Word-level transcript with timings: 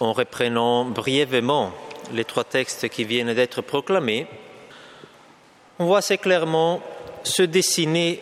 En 0.00 0.12
reprenant 0.12 0.84
brièvement 0.84 1.72
les 2.12 2.24
trois 2.24 2.44
textes 2.44 2.88
qui 2.88 3.04
viennent 3.04 3.32
d'être 3.32 3.62
proclamés, 3.62 4.26
on 5.78 5.86
voit 5.86 5.98
assez 5.98 6.18
clairement 6.18 6.80
se 7.22 7.42
dessiner 7.42 8.20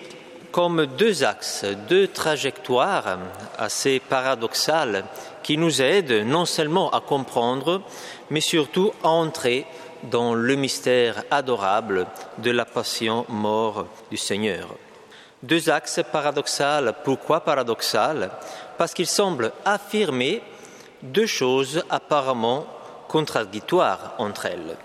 comme 0.52 0.84
deux 0.84 1.24
axes, 1.24 1.64
deux 1.88 2.08
trajectoires 2.08 3.18
assez 3.58 4.00
paradoxales 4.00 5.04
qui 5.42 5.56
nous 5.56 5.80
aident 5.80 6.26
non 6.26 6.44
seulement 6.44 6.90
à 6.90 7.00
comprendre, 7.00 7.82
mais 8.30 8.42
surtout 8.42 8.92
à 9.02 9.08
entrer 9.08 9.66
dans 10.04 10.34
le 10.34 10.54
mystère 10.56 11.24
adorable 11.30 12.06
de 12.38 12.50
la 12.50 12.64
passion 12.64 13.24
mort 13.28 13.86
du 14.10 14.16
Seigneur. 14.16 14.68
Deux 15.42 15.70
axes 15.70 16.00
paradoxales. 16.12 16.94
Pourquoi 17.02 17.40
paradoxales? 17.40 18.30
Parce 18.78 18.94
qu'ils 18.94 19.06
semblent 19.06 19.52
affirmer 19.64 20.42
deux 21.02 21.26
choses 21.26 21.84
apparemment 21.90 22.66
contradictoires 23.08 24.14
entre 24.18 24.46
elles. 24.46 24.76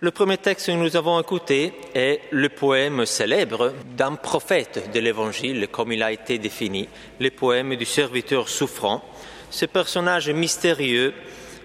Le 0.00 0.10
premier 0.10 0.36
texte 0.36 0.66
que 0.66 0.72
nous 0.72 0.94
avons 0.94 1.18
écouté 1.18 1.72
est 1.94 2.20
le 2.30 2.50
poème 2.50 3.06
célèbre 3.06 3.72
d'un 3.96 4.14
prophète 4.14 4.90
de 4.92 5.00
l'Évangile, 5.00 5.68
comme 5.72 5.90
il 5.90 6.02
a 6.02 6.12
été 6.12 6.38
défini, 6.38 6.86
le 7.18 7.30
poème 7.30 7.74
du 7.76 7.86
serviteur 7.86 8.48
souffrant, 8.48 9.02
ce 9.50 9.64
personnage 9.64 10.28
mystérieux 10.28 11.14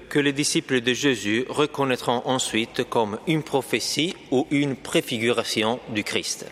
que 0.08 0.20
les 0.20 0.32
disciples 0.34 0.82
de 0.82 0.94
Jésus 0.94 1.46
reconnaîtront 1.50 2.22
ensuite 2.26 2.84
comme 2.90 3.20
une 3.28 3.44
prophétie 3.44 4.16
ou 4.32 4.48
une 4.50 4.78
préfiguration 4.78 5.80
du 5.90 6.04
Christ. 6.04 6.46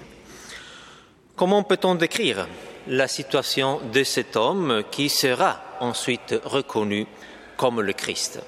Comment 1.35 1.63
peut-on 1.63 1.95
décrire 1.95 2.47
la 2.87 3.07
situation 3.07 3.79
de 3.93 4.03
cet 4.03 4.35
homme 4.35 4.83
qui 4.91 5.07
sera 5.07 5.61
ensuite 5.79 6.35
reconnu 6.43 7.05
comme 7.57 7.81
le 7.81 7.93
Christ 7.93 8.41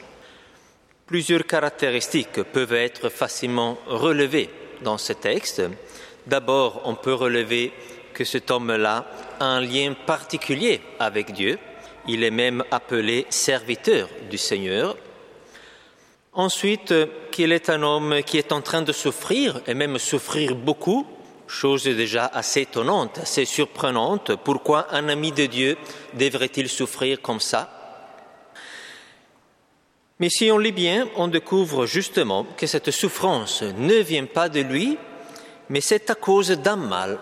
Plusieurs 1.12 1.45
caractéristiques 1.45 2.41
peuvent 2.44 2.73
être 2.73 3.09
facilement 3.09 3.77
relevées 3.85 4.49
dans 4.82 4.98
ce 4.98 5.12
texte. 5.12 5.62
D'abord, 6.26 6.84
on 6.85 6.96
peut 6.96 7.13
relever 7.13 7.73
que 8.13 8.23
cet 8.23 8.49
homme-là 8.49 9.05
a 9.38 9.46
un 9.46 9.60
lien 9.60 9.93
particulier 10.05 10.79
avec 10.99 11.34
Dieu. 11.34 11.60
Il 12.07 12.23
est 12.23 12.32
même 12.32 12.63
appelé 12.71 13.26
serviteur 13.29 14.07
du 14.29 14.38
Seigneur. 14.38 14.95
Ensuite, 16.32 16.93
qu'il 17.29 17.51
est 17.51 17.70
un 17.70 17.84
homme 17.84 18.23
qui 18.26 18.38
est 18.38 18.54
en 18.54 18.62
train 18.62 18.82
de 18.82 18.93
souffrir, 18.93 19.60
et 19.68 19.73
même 19.73 19.98
souffrir 19.98 20.55
beaucoup, 20.55 21.05
chose 21.52 21.84
déjà 21.84 22.26
assez 22.26 22.62
étonnante, 22.62 23.20
assez 23.20 23.46
surprenante. 23.46 24.35
Pourquoi 24.38 24.88
un 24.91 25.10
ami 25.10 25.32
de 25.32 25.46
Dieu 25.46 25.77
devrait-il 26.13 26.70
souffrir 26.70 27.21
comme 27.21 27.40
ça? 27.40 27.70
Mais 30.20 30.29
si 30.29 30.52
on 30.52 30.57
lit 30.57 30.72
bien, 30.72 31.10
on 31.16 31.27
découvre 31.27 31.85
justement 31.85 32.46
que 32.55 32.68
cette 32.68 32.91
souffrance 32.91 33.63
ne 33.63 33.96
vient 33.96 34.26
pas 34.26 34.49
de 34.49 34.62
lui, 34.62 34.98
mais 35.70 35.82
c'est 35.82 36.10
à 36.10 36.16
cause 36.16 36.52
d'un 36.52 36.76
mal, 36.76 37.20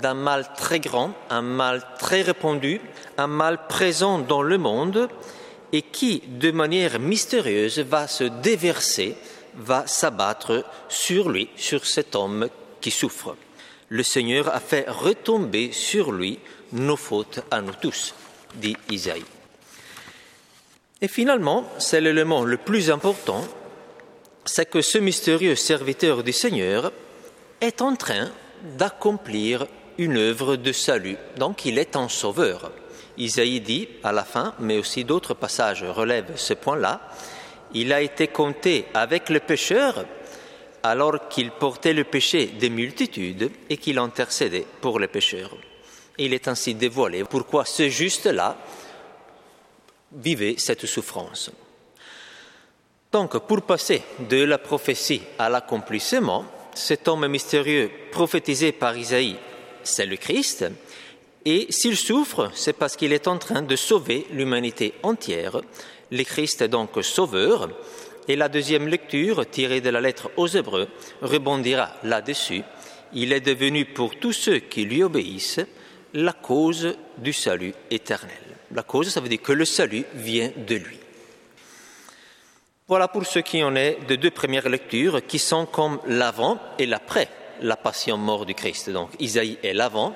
d'un 0.00 0.14
mal 0.14 0.46
très 0.56 0.78
grand, 0.78 1.12
un 1.30 1.42
mal 1.42 1.82
très 1.98 2.22
répandu, 2.22 2.80
un 3.18 3.26
mal 3.26 3.66
présent 3.66 4.18
dans 4.18 4.42
le 4.42 4.58
monde 4.58 5.08
et 5.72 5.82
qui, 5.82 6.22
de 6.26 6.50
manière 6.50 7.00
mystérieuse, 7.00 7.78
va 7.80 8.06
se 8.06 8.24
déverser, 8.24 9.16
va 9.56 9.86
s'abattre 9.86 10.64
sur 10.88 11.30
lui, 11.30 11.48
sur 11.56 11.86
cet 11.86 12.14
homme 12.14 12.48
qui 12.80 12.90
souffre. 12.90 13.34
Le 13.92 14.02
Seigneur 14.02 14.48
a 14.48 14.58
fait 14.58 14.88
retomber 14.88 15.70
sur 15.70 16.12
lui 16.12 16.38
nos 16.72 16.96
fautes 16.96 17.40
à 17.50 17.60
nous 17.60 17.74
tous, 17.78 18.14
dit 18.54 18.74
Isaïe. 18.90 19.22
Et 21.02 21.08
finalement, 21.08 21.68
c'est 21.76 22.00
l'élément 22.00 22.42
le 22.42 22.56
plus 22.56 22.90
important, 22.90 23.46
c'est 24.46 24.70
que 24.70 24.80
ce 24.80 24.96
mystérieux 24.96 25.56
serviteur 25.56 26.22
du 26.22 26.32
Seigneur 26.32 26.90
est 27.60 27.82
en 27.82 27.94
train 27.94 28.30
d'accomplir 28.78 29.66
une 29.98 30.16
œuvre 30.16 30.56
de 30.56 30.72
salut. 30.72 31.18
Donc 31.36 31.66
il 31.66 31.76
est 31.76 31.94
un 31.94 32.08
sauveur. 32.08 32.72
Isaïe 33.18 33.60
dit 33.60 33.90
à 34.02 34.12
la 34.12 34.24
fin, 34.24 34.54
mais 34.58 34.78
aussi 34.78 35.04
d'autres 35.04 35.34
passages 35.34 35.84
relèvent 35.84 36.32
ce 36.36 36.54
point-là, 36.54 37.10
il 37.74 37.92
a 37.92 38.00
été 38.00 38.28
compté 38.28 38.86
avec 38.94 39.28
le 39.28 39.40
pécheur 39.40 40.06
alors 40.82 41.28
qu'il 41.28 41.50
portait 41.50 41.92
le 41.92 42.04
péché 42.04 42.46
des 42.46 42.70
multitudes 42.70 43.50
et 43.68 43.76
qu'il 43.76 43.98
intercédait 43.98 44.66
pour 44.80 44.98
les 44.98 45.08
pécheurs. 45.08 45.56
Il 46.18 46.34
est 46.34 46.48
ainsi 46.48 46.74
dévoilé 46.74 47.24
pourquoi 47.24 47.64
ce 47.64 47.88
juste-là 47.88 48.56
vivait 50.12 50.56
cette 50.58 50.86
souffrance. 50.86 51.50
Donc, 53.10 53.38
pour 53.46 53.62
passer 53.62 54.02
de 54.28 54.44
la 54.44 54.58
prophétie 54.58 55.22
à 55.38 55.48
l'accomplissement, 55.48 56.44
cet 56.74 57.08
homme 57.08 57.28
mystérieux 57.28 57.90
prophétisé 58.10 58.72
par 58.72 58.96
Isaïe, 58.96 59.36
c'est 59.82 60.06
le 60.06 60.16
Christ, 60.16 60.64
et 61.44 61.66
s'il 61.70 61.96
souffre, 61.96 62.50
c'est 62.54 62.72
parce 62.72 62.96
qu'il 62.96 63.12
est 63.12 63.26
en 63.26 63.38
train 63.38 63.62
de 63.62 63.76
sauver 63.76 64.26
l'humanité 64.30 64.94
entière. 65.02 65.60
Le 66.10 66.22
Christ 66.22 66.62
est 66.62 66.68
donc 66.68 66.90
sauveur, 67.02 67.68
et 68.28 68.36
la 68.36 68.48
deuxième 68.48 68.88
lecture, 68.88 69.48
tirée 69.48 69.80
de 69.80 69.90
la 69.90 70.00
lettre 70.00 70.30
aux 70.36 70.46
Hébreux, 70.46 70.88
rebondira 71.20 71.90
là-dessus. 72.04 72.62
Il 73.12 73.32
est 73.32 73.40
devenu 73.40 73.84
pour 73.84 74.18
tous 74.18 74.32
ceux 74.32 74.58
qui 74.58 74.84
lui 74.84 75.02
obéissent 75.02 75.60
la 76.14 76.32
cause 76.32 76.96
du 77.18 77.32
salut 77.32 77.74
éternel. 77.90 78.30
La 78.72 78.82
cause, 78.82 79.08
ça 79.08 79.20
veut 79.20 79.28
dire 79.28 79.42
que 79.42 79.52
le 79.52 79.64
salut 79.64 80.04
vient 80.14 80.50
de 80.56 80.76
lui. 80.76 80.98
Voilà 82.88 83.08
pour 83.08 83.26
ce 83.26 83.38
qui 83.38 83.62
en 83.62 83.74
est 83.74 83.98
de 84.08 84.16
deux 84.16 84.30
premières 84.30 84.68
lectures 84.68 85.26
qui 85.26 85.38
sont 85.38 85.66
comme 85.66 86.00
l'avant 86.06 86.58
et 86.78 86.86
l'après 86.86 87.28
la 87.62 87.76
passion 87.76 88.16
mort 88.16 88.46
du 88.46 88.54
Christ. 88.54 88.90
Donc 88.90 89.10
Isaïe 89.20 89.58
est 89.62 89.72
l'avant, 89.72 90.14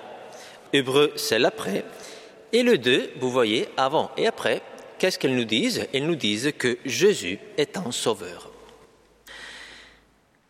Hébreu 0.72 1.12
c'est 1.16 1.38
l'après, 1.38 1.84
et 2.52 2.62
le 2.62 2.78
deux, 2.78 3.10
vous 3.20 3.30
voyez, 3.30 3.68
avant 3.76 4.10
et 4.16 4.26
après, 4.26 4.62
qu'est-ce 4.98 5.18
qu'elles 5.18 5.36
nous 5.36 5.44
disent? 5.44 5.86
Elles 5.92 6.06
nous 6.06 6.16
disent 6.16 6.52
que 6.58 6.78
Jésus 6.84 7.38
est 7.56 7.76
un 7.76 7.92
sauveur. 7.92 8.50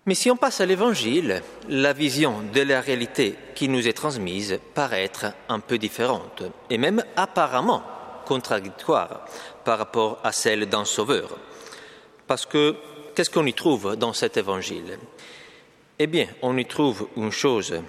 Mais 0.06 0.14
si 0.14 0.30
on 0.30 0.36
passe 0.36 0.60
à 0.60 0.66
l'Évangile, 0.66 1.42
la 1.68 1.92
vision 1.92 2.42
de 2.54 2.60
la 2.60 2.80
réalité 2.80 3.34
qui 3.56 3.68
nous 3.68 3.88
est 3.88 3.92
transmise 3.92 4.60
paraît 4.72 5.02
être 5.02 5.26
un 5.48 5.58
peu 5.58 5.78
différente, 5.78 6.44
et 6.70 6.78
même 6.78 7.02
apparemment 7.16 7.82
contradictoire 8.24 9.26
par 9.64 9.78
rapport 9.78 10.20
à 10.22 10.30
celle 10.30 10.66
d'un 10.66 10.84
sauveur. 10.84 11.36
Parce 12.28 12.46
que 12.46 12.76
qu'est-ce 13.14 13.30
qu'on 13.30 13.46
y 13.46 13.52
trouve 13.52 13.96
dans 13.96 14.12
cet 14.12 14.36
évangile? 14.36 14.98
Eh 15.98 16.06
bien, 16.06 16.28
on 16.42 16.56
y 16.56 16.66
trouve 16.66 17.08
une 17.16 17.32
chose 17.32 17.80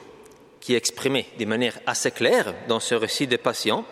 qui 0.60 0.74
est 0.74 0.78
exprimée 0.78 1.28
de 1.38 1.46
manière 1.46 1.80
assez 1.86 2.12
claire 2.12 2.54
dans 2.68 2.80
ce 2.80 2.96
récit 2.96 3.28
des 3.28 3.38
patients, 3.38 3.86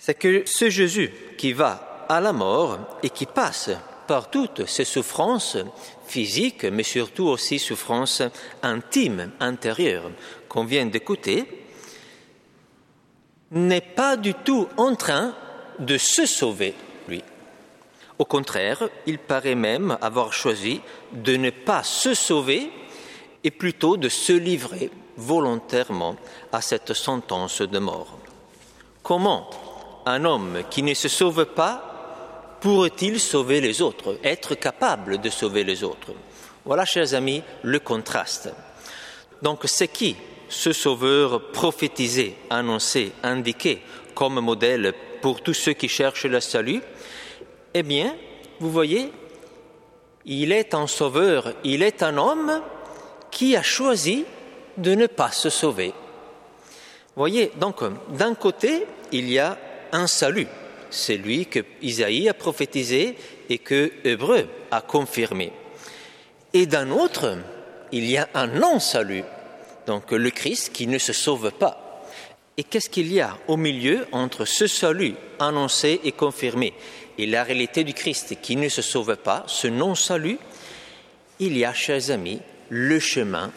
c'est 0.00 0.14
que 0.14 0.42
ce 0.46 0.70
Jésus 0.70 1.12
qui 1.36 1.52
va 1.52 2.06
à 2.08 2.20
la 2.20 2.32
mort 2.32 2.78
et 3.02 3.10
qui 3.10 3.26
passe 3.26 3.70
par 4.08 4.30
toutes 4.30 4.66
ces 4.66 4.84
souffrances 4.84 5.58
physiques, 6.06 6.64
mais 6.64 6.82
surtout 6.82 7.26
aussi 7.28 7.58
souffrances 7.58 8.22
intimes, 8.62 9.30
intérieures, 9.38 10.10
qu'on 10.48 10.64
vient 10.64 10.86
d'écouter, 10.86 11.44
n'est 13.52 13.82
pas 13.82 14.16
du 14.16 14.34
tout 14.34 14.66
en 14.78 14.96
train 14.96 15.34
de 15.78 15.98
se 15.98 16.24
sauver, 16.24 16.74
lui. 17.06 17.22
Au 18.18 18.24
contraire, 18.24 18.88
il 19.06 19.18
paraît 19.18 19.54
même 19.54 19.98
avoir 20.00 20.32
choisi 20.32 20.80
de 21.12 21.36
ne 21.36 21.50
pas 21.50 21.82
se 21.82 22.14
sauver 22.14 22.70
et 23.44 23.50
plutôt 23.50 23.96
de 23.96 24.08
se 24.08 24.32
livrer 24.32 24.90
volontairement 25.16 26.16
à 26.52 26.60
cette 26.62 26.94
sentence 26.94 27.60
de 27.60 27.78
mort. 27.78 28.18
Comment 29.02 29.48
un 30.06 30.24
homme 30.24 30.62
qui 30.70 30.82
ne 30.82 30.94
se 30.94 31.08
sauve 31.08 31.46
pas 31.46 32.56
pourrait-il 32.60 33.18
sauver 33.18 33.60
les 33.60 33.80
autres, 33.80 34.18
être 34.22 34.54
capable 34.54 35.18
de 35.18 35.30
sauver 35.30 35.64
les 35.64 35.82
autres? 35.82 36.12
Voilà, 36.64 36.84
chers 36.84 37.14
amis, 37.14 37.42
le 37.62 37.78
contraste. 37.78 38.50
Donc 39.42 39.60
c'est 39.64 39.88
qui 39.88 40.16
ce 40.48 40.72
sauveur 40.72 41.52
prophétisé, 41.52 42.36
annoncé, 42.50 43.12
indiqué 43.22 43.80
comme 44.14 44.40
modèle 44.40 44.92
pour 45.22 45.42
tous 45.42 45.54
ceux 45.54 45.72
qui 45.72 45.88
cherchent 45.88 46.26
le 46.26 46.40
salut, 46.40 46.82
eh 47.72 47.82
bien, 47.82 48.14
vous 48.58 48.70
voyez, 48.70 49.12
il 50.26 50.52
est 50.52 50.74
un 50.74 50.86
sauveur, 50.86 51.54
il 51.64 51.82
est 51.82 52.02
un 52.02 52.18
homme 52.18 52.60
qui 53.30 53.56
a 53.56 53.62
choisi 53.62 54.24
de 54.76 54.94
ne 54.94 55.06
pas 55.06 55.30
se 55.30 55.48
sauver. 55.48 55.94
Voyez, 57.16 57.52
donc, 57.56 57.82
d'un 58.10 58.34
côté, 58.34 58.86
il 59.12 59.30
y 59.30 59.38
a 59.38 59.56
un 59.92 60.06
salut, 60.06 60.46
c'est 60.90 61.16
lui 61.16 61.46
que 61.46 61.60
Isaïe 61.82 62.28
a 62.28 62.34
prophétisé 62.34 63.16
et 63.48 63.58
que 63.58 63.92
Hébreu 64.04 64.48
a 64.70 64.80
confirmé. 64.80 65.52
Et 66.52 66.66
d'un 66.66 66.90
autre, 66.90 67.38
il 67.92 68.10
y 68.10 68.16
a 68.16 68.28
un 68.34 68.48
non-salut, 68.48 69.24
donc 69.86 70.10
le 70.12 70.30
Christ 70.30 70.72
qui 70.72 70.86
ne 70.86 70.98
se 70.98 71.12
sauve 71.12 71.52
pas. 71.52 72.04
Et 72.56 72.64
qu'est-ce 72.64 72.90
qu'il 72.90 73.12
y 73.12 73.20
a 73.20 73.38
au 73.48 73.56
milieu 73.56 74.06
entre 74.12 74.44
ce 74.44 74.66
salut 74.66 75.14
annoncé 75.38 76.00
et 76.04 76.12
confirmé 76.12 76.74
et 77.20 77.26
la 77.26 77.44
réalité 77.44 77.84
du 77.84 77.92
Christ 77.92 78.36
qui 78.40 78.56
ne 78.56 78.70
se 78.70 78.80
sauve 78.80 79.16
pas, 79.16 79.44
ce 79.46 79.68
non-salut, 79.68 80.38
il 81.38 81.56
y 81.56 81.66
a, 81.66 81.74
chers 81.74 82.10
amis, 82.10 82.40
le 82.70 82.98
chemin 82.98 83.52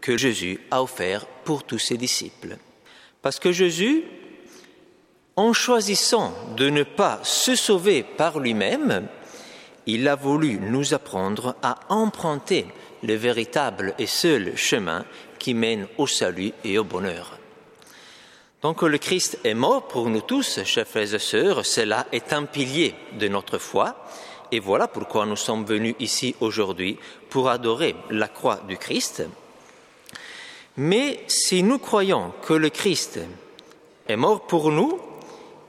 que 0.00 0.16
Jésus 0.16 0.60
a 0.70 0.82
offert 0.82 1.26
pour 1.44 1.64
tous 1.64 1.80
ses 1.80 1.96
disciples. 1.96 2.56
Parce 3.20 3.40
que 3.40 3.50
Jésus, 3.50 4.04
en 5.36 5.52
choisissant 5.52 6.32
de 6.56 6.68
ne 6.68 6.82
pas 6.82 7.20
se 7.22 7.54
sauver 7.54 8.02
par 8.02 8.38
lui-même, 8.38 9.06
il 9.86 10.06
a 10.06 10.14
voulu 10.14 10.58
nous 10.60 10.94
apprendre 10.94 11.56
à 11.62 11.80
emprunter 11.88 12.66
le 13.02 13.14
véritable 13.14 13.94
et 13.98 14.06
seul 14.06 14.56
chemin 14.56 15.04
qui 15.38 15.54
mène 15.54 15.88
au 15.98 16.06
salut 16.06 16.52
et 16.64 16.78
au 16.78 16.84
bonheur. 16.84 17.38
Donc 18.62 18.82
le 18.82 18.98
Christ 18.98 19.38
est 19.42 19.54
mort 19.54 19.88
pour 19.88 20.08
nous 20.08 20.20
tous, 20.20 20.60
chers 20.64 20.86
frères 20.86 21.14
et 21.14 21.18
sœurs, 21.18 21.66
cela 21.66 22.06
est 22.12 22.32
un 22.32 22.44
pilier 22.44 22.94
de 23.18 23.26
notre 23.26 23.58
foi, 23.58 23.96
et 24.52 24.60
voilà 24.60 24.86
pourquoi 24.86 25.26
nous 25.26 25.36
sommes 25.36 25.64
venus 25.64 25.96
ici 25.98 26.36
aujourd'hui 26.40 26.96
pour 27.28 27.48
adorer 27.48 27.96
la 28.10 28.28
croix 28.28 28.60
du 28.68 28.76
Christ. 28.76 29.24
Mais 30.76 31.24
si 31.26 31.64
nous 31.64 31.78
croyons 31.78 32.32
que 32.46 32.52
le 32.52 32.70
Christ 32.70 33.18
est 34.06 34.16
mort 34.16 34.46
pour 34.46 34.70
nous, 34.70 35.00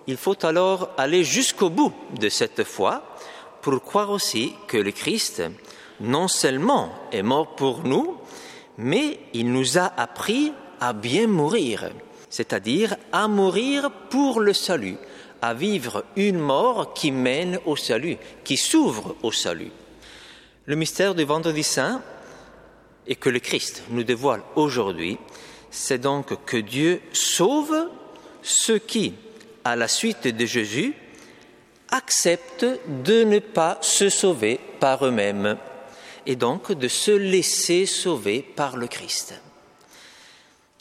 il 0.07 0.17
faut 0.17 0.45
alors 0.45 0.89
aller 0.97 1.23
jusqu'au 1.23 1.69
bout 1.69 1.93
de 2.19 2.29
cette 2.29 2.63
foi 2.63 3.03
pour 3.61 3.81
croire 3.81 4.09
aussi 4.09 4.53
que 4.67 4.77
le 4.77 4.91
Christ 4.91 5.43
non 6.01 6.27
seulement 6.27 6.93
est 7.11 7.23
mort 7.23 7.55
pour 7.55 7.83
nous, 7.83 8.17
mais 8.77 9.19
il 9.33 9.51
nous 9.51 9.77
a 9.77 9.85
appris 9.97 10.51
à 10.79 10.93
bien 10.93 11.27
mourir, 11.27 11.89
c'est-à-dire 12.29 12.95
à 13.11 13.27
mourir 13.27 13.89
pour 14.09 14.41
le 14.41 14.53
salut, 14.53 14.97
à 15.41 15.53
vivre 15.53 16.03
une 16.15 16.39
mort 16.39 16.93
qui 16.93 17.11
mène 17.11 17.59
au 17.65 17.75
salut, 17.75 18.17
qui 18.43 18.57
s'ouvre 18.57 19.15
au 19.23 19.31
salut. 19.31 19.71
Le 20.65 20.75
mystère 20.75 21.15
du 21.15 21.23
vendredi 21.23 21.63
saint 21.63 22.01
et 23.07 23.15
que 23.15 23.29
le 23.29 23.39
Christ 23.39 23.83
nous 23.89 24.03
dévoile 24.03 24.41
aujourd'hui, 24.55 25.17
c'est 25.69 25.97
donc 25.97 26.45
que 26.45 26.57
Dieu 26.57 27.01
sauve 27.11 27.89
ceux 28.41 28.79
qui, 28.79 29.13
à 29.63 29.75
la 29.75 29.87
suite 29.87 30.27
de 30.27 30.45
Jésus, 30.45 30.93
acceptent 31.89 32.65
de 32.87 33.23
ne 33.23 33.39
pas 33.39 33.77
se 33.81 34.09
sauver 34.09 34.59
par 34.79 35.05
eux-mêmes 35.05 35.57
et 36.25 36.35
donc 36.35 36.71
de 36.71 36.87
se 36.87 37.11
laisser 37.11 37.85
sauver 37.85 38.41
par 38.41 38.77
le 38.77 38.87
Christ. 38.87 39.35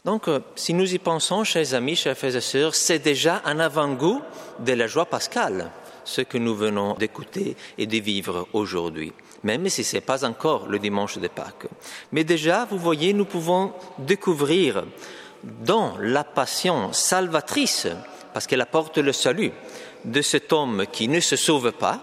Donc, 0.05 0.27
euh, 0.27 0.39
si 0.55 0.73
nous 0.73 0.93
y 0.93 0.99
pensons, 0.99 1.43
chers 1.43 1.73
amis, 1.73 1.95
chers 1.95 2.17
frères 2.17 2.35
et 2.35 2.41
sœurs, 2.41 2.75
c'est 2.75 2.99
déjà 2.99 3.41
un 3.45 3.59
avant-goût 3.59 4.21
de 4.59 4.73
la 4.73 4.87
joie 4.87 5.05
pascale, 5.05 5.71
ce 6.03 6.21
que 6.21 6.37
nous 6.37 6.55
venons 6.55 6.95
d'écouter 6.95 7.55
et 7.77 7.85
de 7.85 7.97
vivre 7.97 8.47
aujourd'hui, 8.51 9.13
même 9.43 9.69
si 9.69 9.83
ce 9.83 9.95
n'est 9.95 10.01
pas 10.01 10.25
encore 10.25 10.67
le 10.67 10.77
dimanche 10.79 11.19
de 11.19 11.27
Pâques. 11.29 11.67
Mais 12.11 12.25
déjà, 12.25 12.65
vous 12.65 12.77
voyez, 12.77 13.13
nous 13.13 13.23
pouvons 13.23 13.71
découvrir 13.97 14.83
dans 15.43 15.95
la 15.99 16.25
passion 16.25 16.91
salvatrice, 16.91 17.87
parce 18.33 18.47
qu'elle 18.47 18.61
apporte 18.61 18.97
le 18.97 19.13
salut, 19.13 19.51
de 20.03 20.21
cet 20.21 20.51
homme 20.51 20.85
qui 20.91 21.07
ne 21.07 21.19
se 21.19 21.35
sauve 21.35 21.71
pas, 21.71 22.01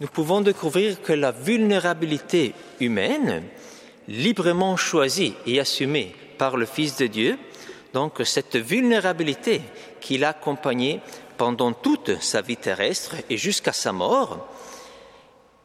nous 0.00 0.08
pouvons 0.08 0.40
découvrir 0.40 1.02
que 1.02 1.12
la 1.12 1.30
vulnérabilité 1.30 2.54
humaine, 2.78 3.42
librement 4.08 4.76
choisie 4.76 5.34
et 5.46 5.60
assumée 5.60 6.14
par 6.38 6.56
le 6.56 6.64
Fils 6.64 6.96
de 6.96 7.06
Dieu, 7.06 7.38
donc 7.92 8.22
cette 8.24 8.56
vulnérabilité 8.56 9.60
qu'il 10.00 10.24
a 10.24 10.30
accompagnée 10.30 11.00
pendant 11.36 11.72
toute 11.72 12.20
sa 12.20 12.40
vie 12.40 12.56
terrestre 12.56 13.16
et 13.28 13.36
jusqu'à 13.36 13.72
sa 13.72 13.92
mort, 13.92 14.48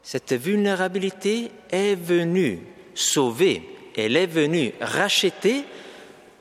cette 0.02 0.34
vulnérabilité 0.34 1.52
est 1.72 1.96
venue 1.96 2.60
sauver, 2.94 3.68
elle 3.96 4.18
est 4.18 4.28
venue 4.28 4.74
racheter 4.82 5.64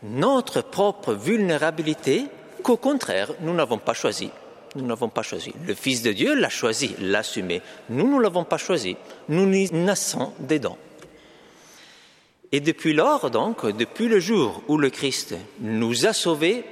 notre 0.03 0.63
propre 0.63 1.15
vulnérabilité 1.15 2.27
qu'au 2.65 2.79
contraire, 2.79 3.31
nous 3.43 3.55
n'avons 3.55 3.79
pas 3.79 3.95
choisie. 3.95 4.31
Nous 4.75 4.87
n'avons 4.87 5.09
pas 5.09 5.23
choisi. 5.23 5.53
Le 5.65 5.75
Fils 5.75 6.03
de 6.03 6.11
Dieu 6.11 6.35
l'a 6.35 6.49
choisi, 6.49 6.97
l'a 6.99 7.21
assumé. 7.21 7.63
Nous, 7.91 8.13
ne 8.13 8.21
l'avons 8.21 8.43
pas 8.43 8.57
choisi. 8.57 8.97
Nous 9.29 9.47
naissons 9.47 10.33
dedans. 10.41 10.77
Et 12.51 12.59
depuis 12.59 12.93
lors, 12.93 13.31
donc, 13.31 13.65
depuis 13.67 14.09
le 14.09 14.19
jour 14.19 14.63
où 14.67 14.77
le 14.77 14.91
Christ 14.91 15.37
nous 15.61 16.07
a 16.07 16.13
sauvés, 16.13 16.65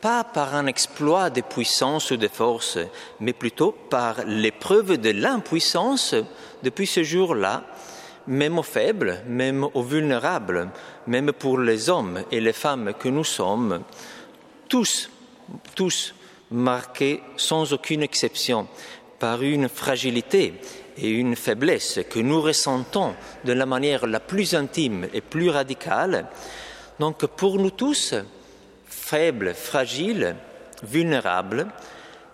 pas 0.00 0.24
par 0.24 0.56
un 0.56 0.66
exploit 0.66 1.30
de 1.30 1.42
puissance 1.42 2.10
ou 2.10 2.16
de 2.16 2.26
force, 2.26 2.78
mais 3.20 3.32
plutôt 3.32 3.70
par 3.72 4.24
l'épreuve 4.26 4.96
de 4.96 5.10
l'impuissance, 5.10 6.16
depuis 6.64 6.86
ce 6.86 7.04
jour-là, 7.04 7.64
même 8.26 8.58
aux 8.58 8.64
faibles, 8.64 9.20
même 9.26 9.66
aux 9.74 9.82
vulnérables, 9.82 10.70
même 11.06 11.32
pour 11.32 11.58
les 11.58 11.90
hommes 11.90 12.22
et 12.32 12.40
les 12.40 12.52
femmes 12.52 12.92
que 12.98 13.08
nous 13.08 13.24
sommes, 13.24 13.82
tous, 14.70 15.10
tous 15.74 16.14
marqués 16.50 17.20
sans 17.36 17.72
aucune 17.74 18.02
exception 18.02 18.66
par 19.18 19.42
une 19.42 19.68
fragilité 19.68 20.54
et 20.96 21.08
une 21.10 21.36
faiblesse 21.36 22.00
que 22.08 22.20
nous 22.20 22.40
ressentons 22.40 23.14
de 23.44 23.52
la 23.52 23.66
manière 23.66 24.06
la 24.06 24.20
plus 24.20 24.54
intime 24.54 25.08
et 25.12 25.20
plus 25.20 25.50
radicale. 25.50 26.26
Donc 26.98 27.26
pour 27.26 27.58
nous 27.58 27.70
tous, 27.70 28.14
faibles, 28.86 29.54
fragiles, 29.54 30.36
vulnérables, 30.82 31.66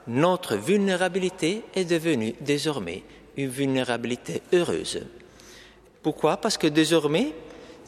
notre 0.07 0.57
vulnérabilité 0.57 1.65
est 1.75 1.85
devenue 1.85 2.35
désormais 2.41 3.03
une 3.37 3.49
vulnérabilité 3.49 4.43
heureuse. 4.53 5.01
Pourquoi? 6.03 6.37
Parce 6.37 6.59
que 6.59 6.69
désormais, 6.69 7.33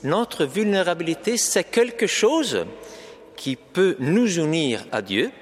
notre 0.02 0.44
vulnérabilité, 0.44 1.36
c'est 1.36 1.64
quelque 1.64 2.06
chose 2.06 2.66
qui 3.38 3.56
peut 3.56 3.96
nous 3.98 4.38
unir 4.38 4.84
à 4.92 5.00
Dieu 5.00 5.32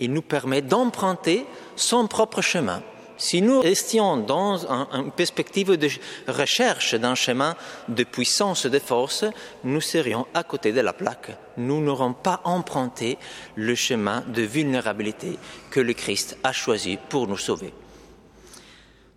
il 0.00 0.12
nous 0.12 0.22
permet 0.22 0.62
d'emprunter 0.62 1.44
son 1.76 2.08
propre 2.08 2.40
chemin. 2.40 2.82
Si 3.18 3.42
nous 3.42 3.60
restions 3.60 4.16
dans 4.16 4.66
une 4.94 5.10
perspective 5.10 5.76
de 5.76 5.90
recherche 6.26 6.94
d'un 6.94 7.14
chemin 7.14 7.54
de 7.88 8.02
puissance, 8.02 8.64
de 8.64 8.78
force, 8.78 9.26
nous 9.62 9.82
serions 9.82 10.26
à 10.32 10.42
côté 10.42 10.72
de 10.72 10.80
la 10.80 10.94
plaque. 10.94 11.36
Nous 11.58 11.82
n'aurons 11.82 12.14
pas 12.14 12.40
emprunté 12.44 13.18
le 13.56 13.74
chemin 13.74 14.24
de 14.26 14.40
vulnérabilité 14.40 15.38
que 15.70 15.80
le 15.80 15.92
Christ 15.92 16.38
a 16.42 16.52
choisi 16.52 16.98
pour 17.10 17.28
nous 17.28 17.36
sauver. 17.36 17.74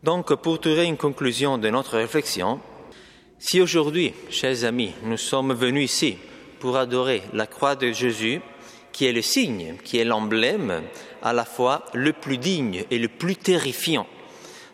Donc, 0.04 0.36
pour 0.36 0.60
tirer 0.60 0.84
une 0.84 0.98
conclusion 0.98 1.58
de 1.58 1.70
notre 1.70 1.98
réflexion, 1.98 2.60
si 3.40 3.62
aujourd'hui, 3.62 4.14
chers 4.30 4.66
amis, 4.66 4.92
nous 5.04 5.18
sommes 5.18 5.54
venus 5.54 5.94
ici 5.94 6.18
pour 6.64 6.78
adorer 6.78 7.24
la 7.34 7.46
croix 7.46 7.76
de 7.76 7.92
Jésus, 7.92 8.40
qui 8.94 9.06
est 9.06 9.12
le 9.12 9.22
signe, 9.22 9.76
qui 9.84 10.00
est 10.00 10.06
l'emblème 10.06 10.84
à 11.22 11.34
la 11.34 11.44
fois 11.44 11.84
le 11.94 12.14
plus 12.14 12.38
digne 12.38 12.86
et 12.90 13.00
le 13.00 13.10
plus 13.10 13.36
terrifiant 13.36 14.08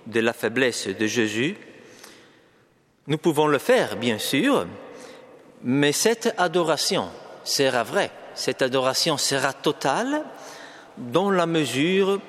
de 0.06 0.20
la 0.20 0.34
faiblesse 0.34 0.88
de 0.88 1.08
Jésus, 1.08 1.58
nous 3.08 3.18
pouvons 3.18 3.48
le 3.48 3.58
faire, 3.58 3.96
bien 3.96 4.20
sûr, 4.20 4.68
mais 5.64 5.92
cette 5.92 6.32
adoration 6.38 7.10
sera 7.44 7.82
vraie, 7.82 8.12
cette 8.36 8.62
adoration 8.62 9.18
sera 9.18 9.52
totale 9.52 10.26
dans 10.96 11.32
la 11.32 11.48
mesure 11.48 12.20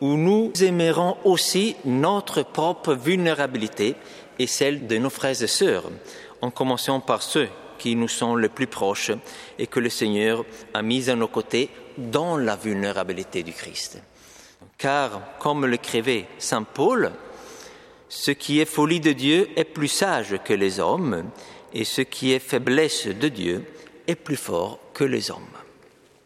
où 0.00 0.16
nous 0.16 0.50
aimerons 0.60 1.18
aussi 1.22 1.76
notre 1.84 2.42
propre 2.42 2.94
vulnérabilité 2.94 3.94
et 4.40 4.48
celle 4.48 4.88
de 4.88 4.98
nos 4.98 5.08
frères 5.08 5.40
et 5.40 5.46
sœurs, 5.46 5.84
en 6.42 6.50
commençant 6.50 6.98
par 6.98 7.22
ceux 7.22 7.48
qui 7.78 7.96
nous 7.96 8.08
sont 8.08 8.36
les 8.36 8.48
plus 8.48 8.66
proches 8.66 9.12
et 9.58 9.66
que 9.66 9.80
le 9.80 9.90
Seigneur 9.90 10.44
a 10.72 10.82
mis 10.82 11.10
à 11.10 11.16
nos 11.16 11.28
côtés 11.28 11.70
dans 11.96 12.36
la 12.36 12.56
vulnérabilité 12.56 13.42
du 13.42 13.52
Christ. 13.52 14.02
Car, 14.78 15.38
comme 15.38 15.66
l'écrivait 15.66 16.26
Saint 16.38 16.64
Paul, 16.64 17.12
ce 18.08 18.30
qui 18.30 18.60
est 18.60 18.64
folie 18.64 19.00
de 19.00 19.12
Dieu 19.12 19.48
est 19.56 19.64
plus 19.64 19.88
sage 19.88 20.36
que 20.44 20.52
les 20.52 20.80
hommes, 20.80 21.24
et 21.72 21.84
ce 21.84 22.02
qui 22.02 22.32
est 22.32 22.38
faiblesse 22.38 23.06
de 23.06 23.28
Dieu 23.28 23.64
est 24.06 24.14
plus 24.14 24.36
fort 24.36 24.78
que 24.92 25.04
les 25.04 25.30
hommes. 25.30 25.63